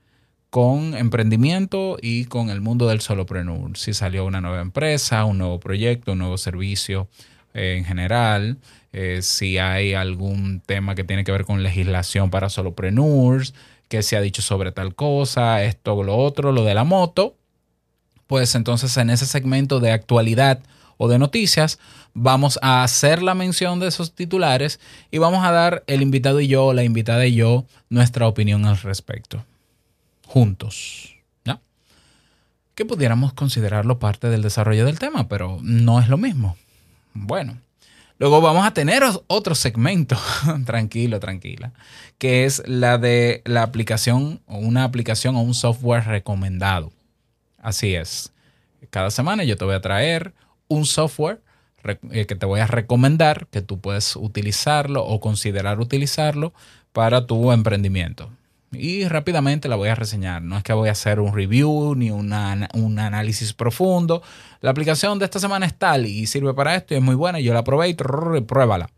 con 0.49 0.93
emprendimiento 0.93 1.97
y 2.01 2.25
con 2.25 2.49
el 2.49 2.61
mundo 2.61 2.87
del 2.87 3.01
solopreneur. 3.01 3.75
Si 3.75 3.93
salió 3.93 4.25
una 4.25 4.39
nueva 4.39 4.61
empresa, 4.61 5.25
un 5.25 5.39
nuevo 5.39 5.59
proyecto, 5.59 6.13
un 6.13 6.19
nuevo 6.19 6.37
servicio 6.37 7.07
en 7.53 7.85
general, 7.85 8.57
eh, 8.91 9.21
si 9.21 9.57
hay 9.57 9.93
algún 9.93 10.61
tema 10.61 10.95
que 10.95 11.03
tiene 11.03 11.23
que 11.23 11.31
ver 11.31 11.45
con 11.45 11.63
legislación 11.63 12.29
para 12.29 12.49
solopreneurs, 12.49 13.53
que 13.87 14.03
se 14.03 14.15
ha 14.17 14.21
dicho 14.21 14.41
sobre 14.41 14.71
tal 14.71 14.95
cosa, 14.95 15.63
esto 15.63 16.03
lo 16.03 16.17
otro, 16.17 16.51
lo 16.51 16.63
de 16.63 16.73
la 16.73 16.83
moto, 16.83 17.35
pues 18.27 18.55
entonces 18.55 18.95
en 18.97 19.09
ese 19.09 19.25
segmento 19.25 19.79
de 19.79 19.91
actualidad 19.91 20.59
o 20.97 21.07
de 21.07 21.19
noticias 21.19 21.79
vamos 22.13 22.59
a 22.61 22.83
hacer 22.83 23.21
la 23.21 23.35
mención 23.35 23.79
de 23.79 23.87
esos 23.87 24.13
titulares 24.13 24.79
y 25.11 25.17
vamos 25.17 25.45
a 25.45 25.51
dar 25.51 25.83
el 25.87 26.01
invitado 26.01 26.39
y 26.39 26.47
yo, 26.47 26.73
la 26.73 26.83
invitada 26.83 27.25
y 27.25 27.35
yo, 27.35 27.65
nuestra 27.89 28.27
opinión 28.27 28.65
al 28.65 28.77
respecto. 28.77 29.43
Juntos. 30.27 31.15
¿ya? 31.45 31.59
Que 32.75 32.85
pudiéramos 32.85 33.33
considerarlo 33.33 33.99
parte 33.99 34.29
del 34.29 34.41
desarrollo 34.41 34.85
del 34.85 34.99
tema, 34.99 35.27
pero 35.27 35.59
no 35.61 35.99
es 35.99 36.07
lo 36.09 36.17
mismo. 36.17 36.57
Bueno, 37.13 37.57
Luego 38.19 38.39
vamos 38.41 38.65
a 38.65 38.73
tener 38.73 39.03
otro 39.27 39.55
segmento, 39.55 40.17
tranquilo, 40.65 41.19
tranquila, 41.19 41.73
que 42.17 42.45
es 42.45 42.63
la 42.67 42.97
de 42.97 43.41
la 43.43 43.63
aplicación 43.63 44.39
o 44.45 44.59
una 44.59 44.83
aplicación 44.83 45.35
o 45.35 45.41
un 45.41 45.53
software 45.53 46.05
recomendado. 46.05 46.93
Así 47.57 47.95
es. 47.95 48.31
Cada 48.91 49.11
semana 49.11 49.43
yo 49.43 49.57
te 49.57 49.65
voy 49.65 49.75
a 49.75 49.81
traer 49.81 50.33
un 50.67 50.85
software 50.85 51.41
eh, 52.11 52.25
que 52.25 52.35
te 52.35 52.45
voy 52.45 52.61
a 52.61 52.67
recomendar 52.67 53.47
que 53.47 53.61
tú 53.61 53.81
puedes 53.81 54.15
utilizarlo 54.15 55.03
o 55.03 55.19
considerar 55.19 55.79
utilizarlo 55.79 56.53
para 56.93 57.25
tu 57.25 57.51
emprendimiento 57.51 58.29
y 58.73 59.07
rápidamente 59.07 59.67
la 59.67 59.75
voy 59.75 59.89
a 59.89 59.95
reseñar. 59.95 60.41
No 60.41 60.57
es 60.57 60.63
que 60.63 60.73
voy 60.73 60.89
a 60.89 60.93
hacer 60.93 61.19
un 61.19 61.33
review 61.33 61.95
ni 61.95 62.11
un 62.11 62.33
análisis 62.33 63.53
profundo. 63.53 64.21
La 64.61 64.71
aplicación 64.71 65.19
de 65.19 65.25
esta 65.25 65.39
semana 65.39 65.65
es 65.65 65.73
tal 65.75 66.05
y 66.05 66.25
sirve 66.27 66.53
para 66.53 66.75
esto 66.75 66.93
y 66.93 66.97
es 66.97 67.03
muy 67.03 67.15
buena. 67.15 67.39
Yo 67.39 67.53
la 67.53 67.63
probé 67.63 67.89
y 67.89 67.93
pruébala. 67.93 68.89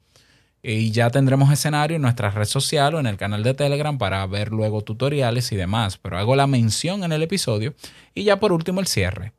Y 0.61 0.89
ya 0.89 1.11
tendremos 1.11 1.51
escenario 1.51 1.95
en 1.95 2.01
nuestra 2.01 2.31
red 2.31 2.45
social 2.45 2.95
o 2.95 2.99
en 2.99 3.05
el 3.05 3.17
canal 3.17 3.43
de 3.43 3.53
Telegram 3.53 3.97
para 3.97 4.25
ver 4.25 4.51
luego 4.51 4.81
tutoriales 4.81 5.51
y 5.51 5.55
demás. 5.55 5.97
Pero 5.97 6.17
hago 6.17 6.35
la 6.35 6.47
mención 6.47 7.03
en 7.03 7.11
el 7.11 7.21
episodio 7.21 7.75
y 8.15 8.23
ya 8.23 8.39
por 8.39 8.51
último 8.51 8.79
el 8.79 8.87
cierre. 8.87 9.31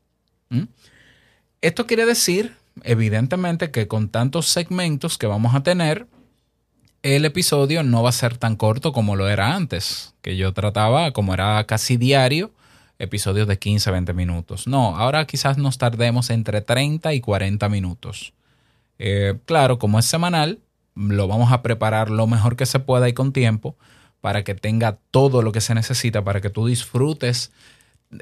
¿Mm? 0.50 0.62
Esto 1.62 1.86
quiere 1.86 2.06
decir, 2.06 2.54
evidentemente, 2.84 3.72
que 3.72 3.88
con 3.88 4.08
tantos 4.08 4.46
segmentos 4.46 5.18
que 5.18 5.26
vamos 5.26 5.54
a 5.56 5.64
tener, 5.64 6.06
el 7.14 7.24
episodio 7.24 7.84
no 7.84 8.02
va 8.02 8.08
a 8.08 8.12
ser 8.12 8.36
tan 8.36 8.56
corto 8.56 8.92
como 8.92 9.14
lo 9.14 9.28
era 9.28 9.54
antes, 9.54 10.14
que 10.22 10.36
yo 10.36 10.52
trataba, 10.52 11.12
como 11.12 11.34
era 11.34 11.64
casi 11.64 11.96
diario, 11.96 12.50
episodios 12.98 13.46
de 13.46 13.60
15 13.60 13.92
20 13.92 14.12
minutos. 14.12 14.66
No, 14.66 14.96
ahora 14.96 15.24
quizás 15.24 15.56
nos 15.56 15.78
tardemos 15.78 16.30
entre 16.30 16.62
30 16.62 17.14
y 17.14 17.20
40 17.20 17.68
minutos. 17.68 18.32
Eh, 18.98 19.38
claro, 19.44 19.78
como 19.78 20.00
es 20.00 20.06
semanal, 20.06 20.58
lo 20.96 21.28
vamos 21.28 21.52
a 21.52 21.62
preparar 21.62 22.10
lo 22.10 22.26
mejor 22.26 22.56
que 22.56 22.66
se 22.66 22.80
pueda 22.80 23.08
y 23.08 23.12
con 23.12 23.32
tiempo 23.32 23.76
para 24.20 24.42
que 24.42 24.56
tenga 24.56 24.98
todo 25.12 25.42
lo 25.42 25.52
que 25.52 25.60
se 25.60 25.74
necesita 25.76 26.24
para 26.24 26.40
que 26.40 26.50
tú 26.50 26.66
disfrutes, 26.66 27.52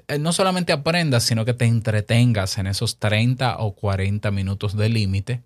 eh, 0.08 0.18
no 0.18 0.34
solamente 0.34 0.72
aprendas, 0.72 1.22
sino 1.22 1.46
que 1.46 1.54
te 1.54 1.64
entretengas 1.64 2.58
en 2.58 2.66
esos 2.66 2.98
30 2.98 3.56
o 3.58 3.74
40 3.74 4.30
minutos 4.30 4.76
de 4.76 4.90
límite. 4.90 5.42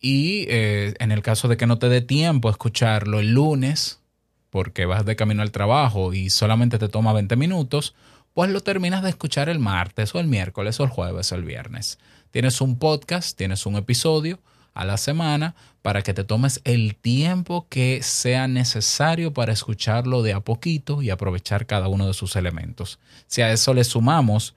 Y 0.00 0.46
eh, 0.48 0.94
en 0.98 1.12
el 1.12 1.22
caso 1.22 1.46
de 1.48 1.56
que 1.56 1.66
no 1.66 1.78
te 1.78 1.88
dé 1.88 2.00
tiempo 2.00 2.48
a 2.48 2.52
escucharlo 2.52 3.20
el 3.20 3.32
lunes, 3.32 4.00
porque 4.48 4.86
vas 4.86 5.04
de 5.04 5.16
camino 5.16 5.42
al 5.42 5.52
trabajo 5.52 6.12
y 6.12 6.30
solamente 6.30 6.78
te 6.78 6.88
toma 6.88 7.12
20 7.12 7.36
minutos, 7.36 7.94
pues 8.34 8.50
lo 8.50 8.60
terminas 8.60 9.02
de 9.02 9.10
escuchar 9.10 9.48
el 9.48 9.58
martes 9.58 10.14
o 10.14 10.20
el 10.20 10.26
miércoles 10.26 10.80
o 10.80 10.84
el 10.84 10.90
jueves 10.90 11.30
o 11.32 11.34
el 11.34 11.44
viernes. 11.44 11.98
Tienes 12.30 12.60
un 12.60 12.78
podcast, 12.78 13.36
tienes 13.36 13.66
un 13.66 13.76
episodio 13.76 14.38
a 14.72 14.84
la 14.84 14.96
semana 14.96 15.54
para 15.82 16.02
que 16.02 16.14
te 16.14 16.24
tomes 16.24 16.60
el 16.64 16.94
tiempo 16.94 17.66
que 17.68 18.02
sea 18.02 18.48
necesario 18.48 19.32
para 19.32 19.52
escucharlo 19.52 20.22
de 20.22 20.32
a 20.32 20.40
poquito 20.40 21.02
y 21.02 21.10
aprovechar 21.10 21.66
cada 21.66 21.88
uno 21.88 22.06
de 22.06 22.14
sus 22.14 22.36
elementos. 22.36 22.98
Si 23.26 23.42
a 23.42 23.52
eso 23.52 23.74
le 23.74 23.84
sumamos 23.84 24.54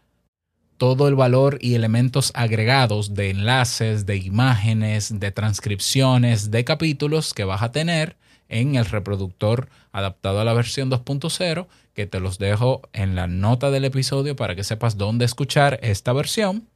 todo 0.83 1.07
el 1.07 1.15
valor 1.15 1.59
y 1.61 1.75
elementos 1.75 2.33
agregados 2.35 3.13
de 3.13 3.29
enlaces, 3.29 4.05
de 4.05 4.17
imágenes, 4.17 5.17
de 5.17 5.31
transcripciones, 5.31 6.51
de 6.51 6.65
capítulos 6.65 7.33
que 7.33 7.45
vas 7.45 7.61
a 7.63 7.71
tener 7.71 8.17
en 8.49 8.75
el 8.75 8.83
reproductor 8.83 9.69
adaptado 9.93 10.41
a 10.41 10.43
la 10.43 10.51
versión 10.51 10.91
2.0, 10.91 11.67
que 11.93 12.05
te 12.05 12.19
los 12.19 12.37
dejo 12.37 12.81
en 12.91 13.15
la 13.15 13.27
nota 13.27 13.71
del 13.71 13.85
episodio 13.85 14.35
para 14.35 14.55
que 14.55 14.65
sepas 14.65 14.97
dónde 14.97 15.23
escuchar 15.23 15.79
esta 15.81 16.11
versión 16.11 16.67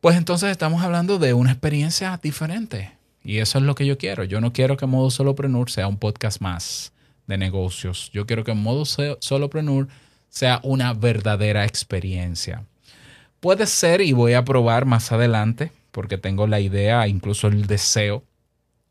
pues 0.00 0.16
entonces 0.16 0.50
estamos 0.50 0.82
hablando 0.82 1.18
de 1.18 1.34
una 1.34 1.50
experiencia 1.50 2.16
diferente. 2.22 2.92
Y 3.24 3.38
eso 3.38 3.58
es 3.58 3.64
lo 3.64 3.74
que 3.74 3.84
yo 3.84 3.98
quiero. 3.98 4.22
Yo 4.22 4.40
no 4.40 4.52
quiero 4.52 4.76
que 4.76 4.86
Modo 4.86 5.10
Solopreneur 5.10 5.68
sea 5.72 5.88
un 5.88 5.98
podcast 5.98 6.40
más 6.40 6.92
de 7.26 7.36
negocios. 7.36 8.08
Yo 8.12 8.24
quiero 8.24 8.44
que 8.44 8.54
Modo 8.54 8.84
Solopreneur 8.84 9.88
sea 10.28 10.60
una 10.62 10.92
verdadera 10.94 11.64
experiencia. 11.64 12.64
Puede 13.40 13.66
ser, 13.66 14.00
y 14.00 14.12
voy 14.12 14.34
a 14.34 14.44
probar 14.44 14.84
más 14.84 15.12
adelante, 15.12 15.72
porque 15.90 16.18
tengo 16.18 16.46
la 16.46 16.60
idea, 16.60 17.06
incluso 17.08 17.46
el 17.48 17.66
deseo, 17.66 18.24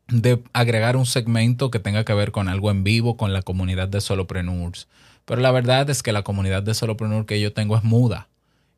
de 0.08 0.42
agregar 0.52 0.96
un 0.96 1.06
segmento 1.06 1.70
que 1.70 1.78
tenga 1.78 2.04
que 2.04 2.14
ver 2.14 2.32
con 2.32 2.48
algo 2.48 2.70
en 2.70 2.82
vivo, 2.82 3.16
con 3.16 3.32
la 3.32 3.42
comunidad 3.42 3.88
de 3.88 4.00
solopreneurs. 4.00 4.88
Pero 5.24 5.42
la 5.42 5.50
verdad 5.50 5.90
es 5.90 6.02
que 6.02 6.12
la 6.12 6.22
comunidad 6.22 6.62
de 6.62 6.74
solopreneur 6.74 7.26
que 7.26 7.40
yo 7.40 7.52
tengo 7.52 7.76
es 7.76 7.84
muda. 7.84 8.28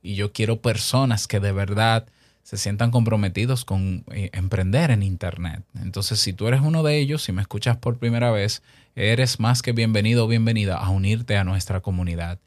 Y 0.02 0.16
yo 0.16 0.32
quiero 0.32 0.60
personas 0.60 1.28
que 1.28 1.38
de 1.38 1.52
verdad 1.52 2.06
se 2.42 2.56
sientan 2.56 2.90
comprometidos 2.90 3.64
con 3.64 4.04
eh, 4.10 4.30
emprender 4.32 4.90
en 4.90 5.04
Internet. 5.04 5.62
Entonces, 5.80 6.18
si 6.18 6.32
tú 6.32 6.48
eres 6.48 6.62
uno 6.62 6.82
de 6.82 6.98
ellos, 6.98 7.22
si 7.22 7.30
me 7.30 7.42
escuchas 7.42 7.76
por 7.76 7.98
primera 7.98 8.32
vez, 8.32 8.62
eres 8.96 9.38
más 9.38 9.62
que 9.62 9.70
bienvenido 9.70 10.24
o 10.24 10.28
bienvenida 10.28 10.76
a 10.76 10.88
unirte 10.88 11.36
a 11.36 11.44
nuestra 11.44 11.80
comunidad. 11.80 12.40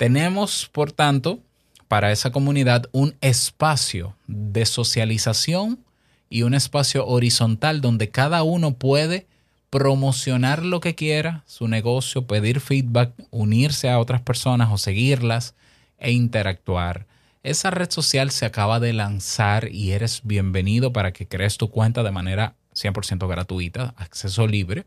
Tenemos, 0.00 0.70
por 0.72 0.92
tanto, 0.92 1.40
para 1.86 2.10
esa 2.10 2.32
comunidad 2.32 2.86
un 2.92 3.14
espacio 3.20 4.16
de 4.26 4.64
socialización 4.64 5.84
y 6.30 6.40
un 6.44 6.54
espacio 6.54 7.06
horizontal 7.06 7.82
donde 7.82 8.08
cada 8.08 8.42
uno 8.42 8.76
puede 8.76 9.26
promocionar 9.68 10.64
lo 10.64 10.80
que 10.80 10.94
quiera, 10.94 11.44
su 11.44 11.68
negocio, 11.68 12.26
pedir 12.26 12.60
feedback, 12.60 13.12
unirse 13.28 13.90
a 13.90 13.98
otras 13.98 14.22
personas 14.22 14.70
o 14.72 14.78
seguirlas 14.78 15.54
e 15.98 16.12
interactuar. 16.12 17.06
Esa 17.42 17.70
red 17.70 17.90
social 17.90 18.30
se 18.30 18.46
acaba 18.46 18.80
de 18.80 18.94
lanzar 18.94 19.68
y 19.70 19.92
eres 19.92 20.22
bienvenido 20.24 20.94
para 20.94 21.12
que 21.12 21.28
crees 21.28 21.58
tu 21.58 21.68
cuenta 21.68 22.02
de 22.02 22.10
manera 22.10 22.54
100% 22.74 23.28
gratuita, 23.28 23.92
acceso 23.98 24.46
libre. 24.46 24.86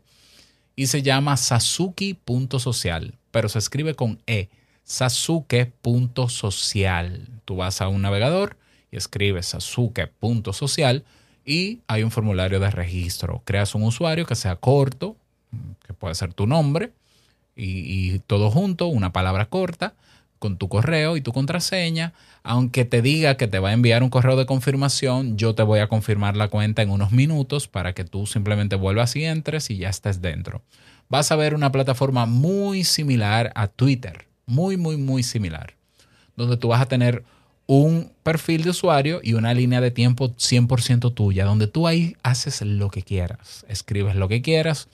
Y 0.74 0.88
se 0.88 1.02
llama 1.02 1.36
sasuki.social, 1.36 3.14
pero 3.30 3.48
se 3.48 3.60
escribe 3.60 3.94
con 3.94 4.20
E, 4.26 4.48
sasuke.social. 4.84 7.28
Tú 7.44 7.56
vas 7.56 7.80
a 7.80 7.88
un 7.88 8.02
navegador 8.02 8.56
y 8.90 8.96
escribes 8.96 9.46
sasuke.social 9.46 11.04
y 11.44 11.80
hay 11.88 12.02
un 12.02 12.10
formulario 12.10 12.60
de 12.60 12.70
registro. 12.70 13.42
Creas 13.44 13.74
un 13.74 13.82
usuario 13.82 14.26
que 14.26 14.34
sea 14.34 14.56
corto, 14.56 15.16
que 15.86 15.92
puede 15.92 16.14
ser 16.14 16.32
tu 16.32 16.46
nombre, 16.46 16.92
y, 17.56 18.14
y 18.14 18.18
todo 18.20 18.50
junto, 18.50 18.86
una 18.86 19.12
palabra 19.12 19.46
corta 19.46 19.94
con 20.44 20.58
tu 20.58 20.68
correo 20.68 21.16
y 21.16 21.22
tu 21.22 21.32
contraseña. 21.32 22.12
Aunque 22.42 22.84
te 22.84 23.00
diga 23.00 23.38
que 23.38 23.48
te 23.48 23.60
va 23.60 23.70
a 23.70 23.72
enviar 23.72 24.02
un 24.02 24.10
correo 24.10 24.36
de 24.36 24.44
confirmación, 24.44 25.38
yo 25.38 25.54
te 25.54 25.62
voy 25.62 25.80
a 25.80 25.88
confirmar 25.88 26.36
la 26.36 26.48
cuenta 26.48 26.82
en 26.82 26.90
unos 26.90 27.12
minutos 27.12 27.66
para 27.66 27.94
que 27.94 28.04
tú 28.04 28.26
simplemente 28.26 28.76
vuelvas 28.76 29.16
y 29.16 29.24
entres 29.24 29.70
y 29.70 29.78
ya 29.78 29.88
estés 29.88 30.20
dentro. 30.20 30.60
Vas 31.08 31.32
a 31.32 31.36
ver 31.36 31.54
una 31.54 31.72
plataforma 31.72 32.26
muy 32.26 32.84
similar 32.84 33.52
a 33.54 33.68
Twitter, 33.68 34.26
muy, 34.46 34.76
muy, 34.76 34.96
muy 34.96 35.22
similar, 35.22 35.74
donde 36.36 36.56
tú 36.56 36.68
vas 36.68 36.80
a 36.80 36.86
tener 36.86 37.24
un 37.66 38.12
perfil 38.22 38.62
de 38.62 38.70
usuario 38.70 39.20
y 39.22 39.34
una 39.34 39.54
línea 39.54 39.80
de 39.80 39.90
tiempo 39.90 40.30
100% 40.30 41.14
tuya, 41.14 41.44
donde 41.44 41.66
tú 41.66 41.86
ahí 41.86 42.16
haces 42.22 42.60
lo 42.62 42.90
que 42.90 43.02
quieras, 43.02 43.64
escribes 43.68 44.16
lo 44.16 44.28
que 44.28 44.42
quieras, 44.42 44.88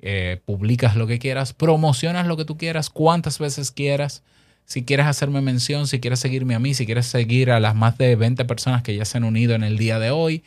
eh, 0.00 0.40
publicas 0.44 0.96
lo 0.96 1.06
que 1.06 1.18
quieras, 1.18 1.52
promocionas 1.52 2.26
lo 2.26 2.36
que 2.36 2.44
tú 2.44 2.58
quieras, 2.58 2.90
cuantas 2.90 3.38
veces 3.38 3.70
quieras 3.70 4.22
si 4.70 4.84
quieres 4.84 5.06
hacerme 5.06 5.40
mención, 5.40 5.88
si 5.88 5.98
quieres 5.98 6.20
seguirme 6.20 6.54
a 6.54 6.60
mí, 6.60 6.74
si 6.74 6.86
quieres 6.86 7.06
seguir 7.06 7.50
a 7.50 7.58
las 7.58 7.74
más 7.74 7.98
de 7.98 8.14
20 8.14 8.44
personas 8.44 8.84
que 8.84 8.94
ya 8.94 9.04
se 9.04 9.18
han 9.18 9.24
unido 9.24 9.56
en 9.56 9.64
el 9.64 9.76
día 9.76 9.98
de 9.98 10.12
hoy, 10.12 10.44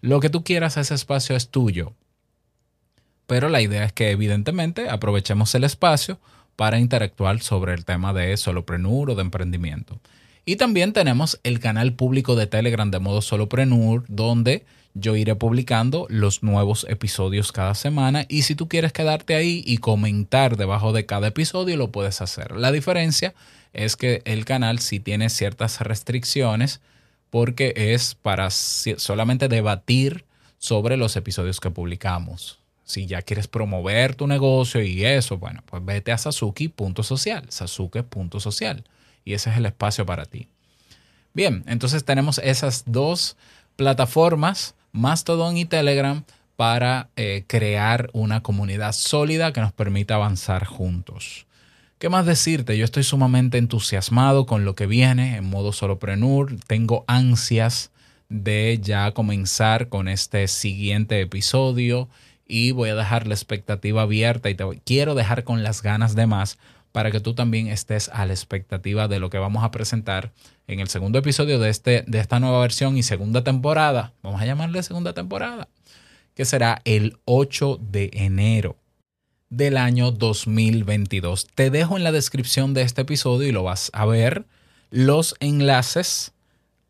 lo 0.00 0.18
que 0.18 0.28
tú 0.28 0.42
quieras, 0.42 0.76
ese 0.76 0.92
espacio 0.92 1.36
es 1.36 1.50
tuyo. 1.50 1.94
Pero 3.28 3.48
la 3.48 3.60
idea 3.60 3.84
es 3.84 3.92
que 3.92 4.10
evidentemente 4.10 4.88
aprovechemos 4.88 5.54
el 5.54 5.62
espacio 5.62 6.18
para 6.60 6.78
interactuar 6.78 7.40
sobre 7.40 7.72
el 7.72 7.86
tema 7.86 8.12
de 8.12 8.36
solopreneur 8.36 9.08
o 9.08 9.14
de 9.14 9.22
emprendimiento. 9.22 9.98
Y 10.44 10.56
también 10.56 10.92
tenemos 10.92 11.40
el 11.42 11.58
canal 11.58 11.94
público 11.94 12.36
de 12.36 12.46
Telegram 12.46 12.90
de 12.90 12.98
modo 12.98 13.22
solopreneur, 13.22 14.04
donde 14.08 14.66
yo 14.92 15.16
iré 15.16 15.34
publicando 15.36 16.06
los 16.10 16.42
nuevos 16.42 16.84
episodios 16.90 17.50
cada 17.50 17.74
semana 17.74 18.26
y 18.28 18.42
si 18.42 18.56
tú 18.56 18.68
quieres 18.68 18.92
quedarte 18.92 19.36
ahí 19.36 19.62
y 19.64 19.78
comentar 19.78 20.58
debajo 20.58 20.92
de 20.92 21.06
cada 21.06 21.28
episodio 21.28 21.78
lo 21.78 21.92
puedes 21.92 22.20
hacer. 22.20 22.54
La 22.54 22.72
diferencia 22.72 23.32
es 23.72 23.96
que 23.96 24.20
el 24.26 24.44
canal 24.44 24.80
sí 24.80 25.00
tiene 25.00 25.30
ciertas 25.30 25.80
restricciones 25.80 26.82
porque 27.30 27.72
es 27.74 28.16
para 28.16 28.50
solamente 28.50 29.48
debatir 29.48 30.26
sobre 30.58 30.98
los 30.98 31.16
episodios 31.16 31.58
que 31.58 31.70
publicamos. 31.70 32.60
Si 32.90 33.06
ya 33.06 33.22
quieres 33.22 33.46
promover 33.46 34.16
tu 34.16 34.26
negocio 34.26 34.82
y 34.82 35.04
eso, 35.04 35.38
bueno, 35.38 35.62
pues 35.66 35.84
vete 35.84 36.10
a 36.10 36.18
sasuki.social, 36.18 37.46
sasuke.social 37.48 38.84
y 39.24 39.34
ese 39.34 39.50
es 39.50 39.56
el 39.56 39.66
espacio 39.66 40.04
para 40.04 40.24
ti. 40.24 40.48
Bien, 41.32 41.62
entonces 41.68 42.04
tenemos 42.04 42.38
esas 42.38 42.82
dos 42.86 43.36
plataformas, 43.76 44.74
Mastodon 44.90 45.56
y 45.56 45.66
Telegram, 45.66 46.24
para 46.56 47.08
eh, 47.14 47.44
crear 47.46 48.10
una 48.12 48.42
comunidad 48.42 48.92
sólida 48.92 49.52
que 49.52 49.60
nos 49.60 49.72
permita 49.72 50.16
avanzar 50.16 50.64
juntos. 50.64 51.46
¿Qué 52.00 52.08
más 52.08 52.26
decirte? 52.26 52.76
Yo 52.76 52.84
estoy 52.84 53.04
sumamente 53.04 53.58
entusiasmado 53.58 54.46
con 54.46 54.64
lo 54.64 54.74
que 54.74 54.86
viene 54.86 55.36
en 55.36 55.44
modo 55.44 55.72
solopreneur. 55.72 56.56
Tengo 56.66 57.04
ansias 57.06 57.92
de 58.28 58.78
ya 58.82 59.12
comenzar 59.12 59.88
con 59.88 60.08
este 60.08 60.48
siguiente 60.48 61.20
episodio 61.20 62.08
y 62.50 62.72
voy 62.72 62.90
a 62.90 62.94
dejar 62.94 63.26
la 63.26 63.34
expectativa 63.34 64.02
abierta 64.02 64.50
y 64.50 64.54
te 64.54 64.64
quiero 64.84 65.14
dejar 65.14 65.44
con 65.44 65.62
las 65.62 65.82
ganas 65.82 66.16
de 66.16 66.26
más 66.26 66.58
para 66.92 67.10
que 67.10 67.20
tú 67.20 67.34
también 67.34 67.68
estés 67.68 68.08
a 68.08 68.26
la 68.26 68.32
expectativa 68.32 69.06
de 69.06 69.20
lo 69.20 69.30
que 69.30 69.38
vamos 69.38 69.62
a 69.62 69.70
presentar 69.70 70.32
en 70.66 70.80
el 70.80 70.88
segundo 70.88 71.18
episodio 71.20 71.58
de, 71.58 71.70
este, 71.70 72.02
de 72.06 72.18
esta 72.18 72.40
nueva 72.40 72.60
versión 72.60 72.96
y 72.96 73.02
segunda 73.02 73.44
temporada. 73.44 74.12
Vamos 74.22 74.42
a 74.42 74.46
llamarle 74.46 74.82
segunda 74.82 75.12
temporada, 75.12 75.68
que 76.34 76.44
será 76.44 76.82
el 76.84 77.18
8 77.26 77.78
de 77.80 78.10
enero 78.12 78.76
del 79.50 79.76
año 79.76 80.10
2022. 80.10 81.46
Te 81.54 81.70
dejo 81.70 81.96
en 81.96 82.04
la 82.04 82.12
descripción 82.12 82.74
de 82.74 82.82
este 82.82 83.02
episodio 83.02 83.48
y 83.48 83.52
lo 83.52 83.62
vas 83.62 83.90
a 83.92 84.06
ver 84.06 84.46
los 84.90 85.36
enlaces 85.38 86.32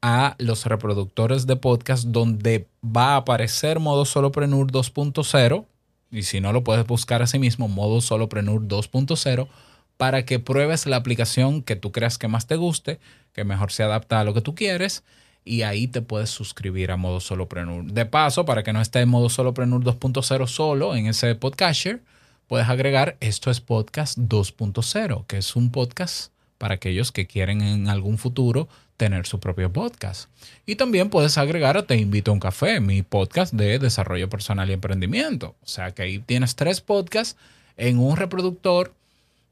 a 0.03 0.35
los 0.39 0.65
reproductores 0.67 1.47
de 1.47 1.57
podcast 1.57 2.07
donde 2.07 2.67
va 2.85 3.15
a 3.15 3.17
aparecer 3.17 3.81
modo 3.81 4.05
solopreneur 4.05 4.71
2.0 4.71 5.67
y 6.11 6.23
si 6.23 6.41
no 6.41 6.53
lo 6.53 6.65
puedes 6.65 6.87
buscar 6.87 7.23
así 7.23 7.39
mismo 7.39 7.69
modo 7.69 8.01
solopreneur 8.01 8.63
2.0 8.63 9.49
para 9.97 10.25
que 10.25 10.39
pruebes 10.39 10.87
la 10.87 10.97
aplicación 10.97 11.63
que 11.63 11.77
tú 11.77 11.93
creas 11.93 12.17
que 12.17 12.29
más 12.29 12.47
te 12.47 12.57
guste, 12.57 13.01
que 13.35 13.45
mejor 13.45 13.71
se 13.71 13.83
adapta 13.83 14.21
a 14.21 14.25
lo 14.25 14.33
que 14.33 14.41
tú 14.41 14.55
quieres 14.55 15.05
y 15.45 15.63
ahí 15.63 15.87
te 15.87 16.03
puedes 16.03 16.31
suscribir 16.31 16.91
a 16.91 16.97
Modo 16.97 17.21
Solopreneur. 17.21 17.85
De 17.85 18.07
paso, 18.07 18.45
para 18.45 18.63
que 18.63 18.73
no 18.73 18.81
esté 18.81 19.01
en 19.01 19.09
Modo 19.09 19.29
Solopreneur 19.29 19.83
2.0 19.83 20.47
solo 20.47 20.95
en 20.95 21.07
ese 21.07 21.35
podcatcher, 21.35 22.03
puedes 22.47 22.69
agregar 22.69 23.17
Esto 23.21 23.51
es 23.51 23.61
Podcast 23.61 24.19
2.0, 24.19 25.27
que 25.27 25.39
es 25.39 25.57
un 25.57 25.71
podcast 25.71 26.33
para 26.61 26.75
aquellos 26.75 27.11
que 27.11 27.27
quieren 27.27 27.63
en 27.63 27.89
algún 27.89 28.19
futuro 28.19 28.69
tener 28.99 29.27
su 29.27 29.41
propio 29.41 29.73
podcast. 29.73 30.29
Y 30.67 30.77
también 30.77 31.09
puedes 31.09 31.39
agregar 31.39 31.79
a 31.79 31.87
Te 31.87 31.97
invito 31.97 32.31
a 32.31 32.35
un 32.35 32.41
café, 32.41 32.81
mi 32.81 33.01
podcast 33.01 33.55
de 33.55 33.79
desarrollo 33.79 34.29
personal 34.29 34.69
y 34.69 34.75
emprendimiento. 34.75 35.57
O 35.63 35.67
sea 35.67 35.93
que 35.93 36.03
ahí 36.03 36.19
tienes 36.19 36.57
tres 36.57 36.83
podcasts 36.83 37.41
en 37.79 37.99
un 37.99 38.19
reproductor 38.19 38.93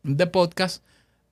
de 0.03 0.27
podcast 0.27 0.83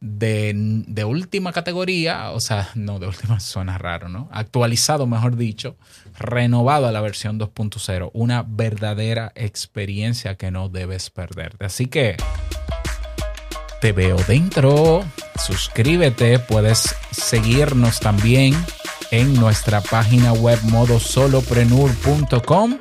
de, 0.00 1.04
última 1.06 1.52
categoría, 1.52 2.30
o 2.30 2.40
sea, 2.40 2.70
no 2.74 2.98
de 2.98 3.08
última, 3.08 3.38
suena 3.40 3.76
raro, 3.76 4.08
¿no? 4.08 4.30
Actualizado, 4.32 5.06
mejor 5.06 5.36
dicho, 5.36 5.76
renovado 6.18 6.86
a 6.86 6.92
la 6.92 7.02
versión 7.02 7.38
2.0, 7.38 8.12
una 8.14 8.46
verdadera 8.48 9.30
experiencia 9.34 10.36
que 10.36 10.50
no 10.50 10.70
debes 10.70 11.10
perderte. 11.10 11.66
Así 11.66 11.84
que 11.84 12.16
te 13.80 13.92
veo 13.92 14.16
dentro, 14.28 15.04
suscríbete, 15.38 16.38
puedes 16.38 16.94
seguirnos 17.10 18.00
también 18.00 18.54
en 19.10 19.34
nuestra 19.34 19.80
página 19.80 20.32
web 20.32 20.58
modosoloprenur.com 20.64 22.78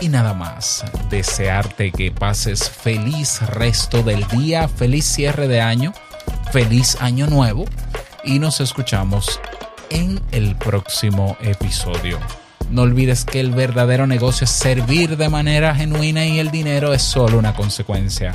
y 0.00 0.08
nada 0.08 0.34
más, 0.34 0.84
desearte 1.10 1.90
que 1.90 2.10
pases 2.10 2.70
feliz 2.70 3.42
resto 3.42 4.02
del 4.02 4.26
día, 4.28 4.68
feliz 4.68 5.04
cierre 5.04 5.48
de 5.48 5.60
año 5.60 5.92
feliz 6.52 6.96
año 7.00 7.26
nuevo 7.26 7.64
y 8.24 8.38
nos 8.38 8.60
escuchamos 8.60 9.40
en 9.90 10.20
el 10.32 10.56
próximo 10.56 11.36
episodio. 11.40 12.18
No 12.70 12.82
olvides 12.82 13.24
que 13.24 13.40
el 13.40 13.50
verdadero 13.50 14.06
negocio 14.06 14.44
es 14.44 14.50
servir 14.50 15.16
de 15.16 15.28
manera 15.28 15.74
genuina 15.74 16.26
y 16.26 16.38
el 16.38 16.50
dinero 16.50 16.92
es 16.92 17.02
solo 17.02 17.38
una 17.38 17.54
consecuencia. 17.54 18.34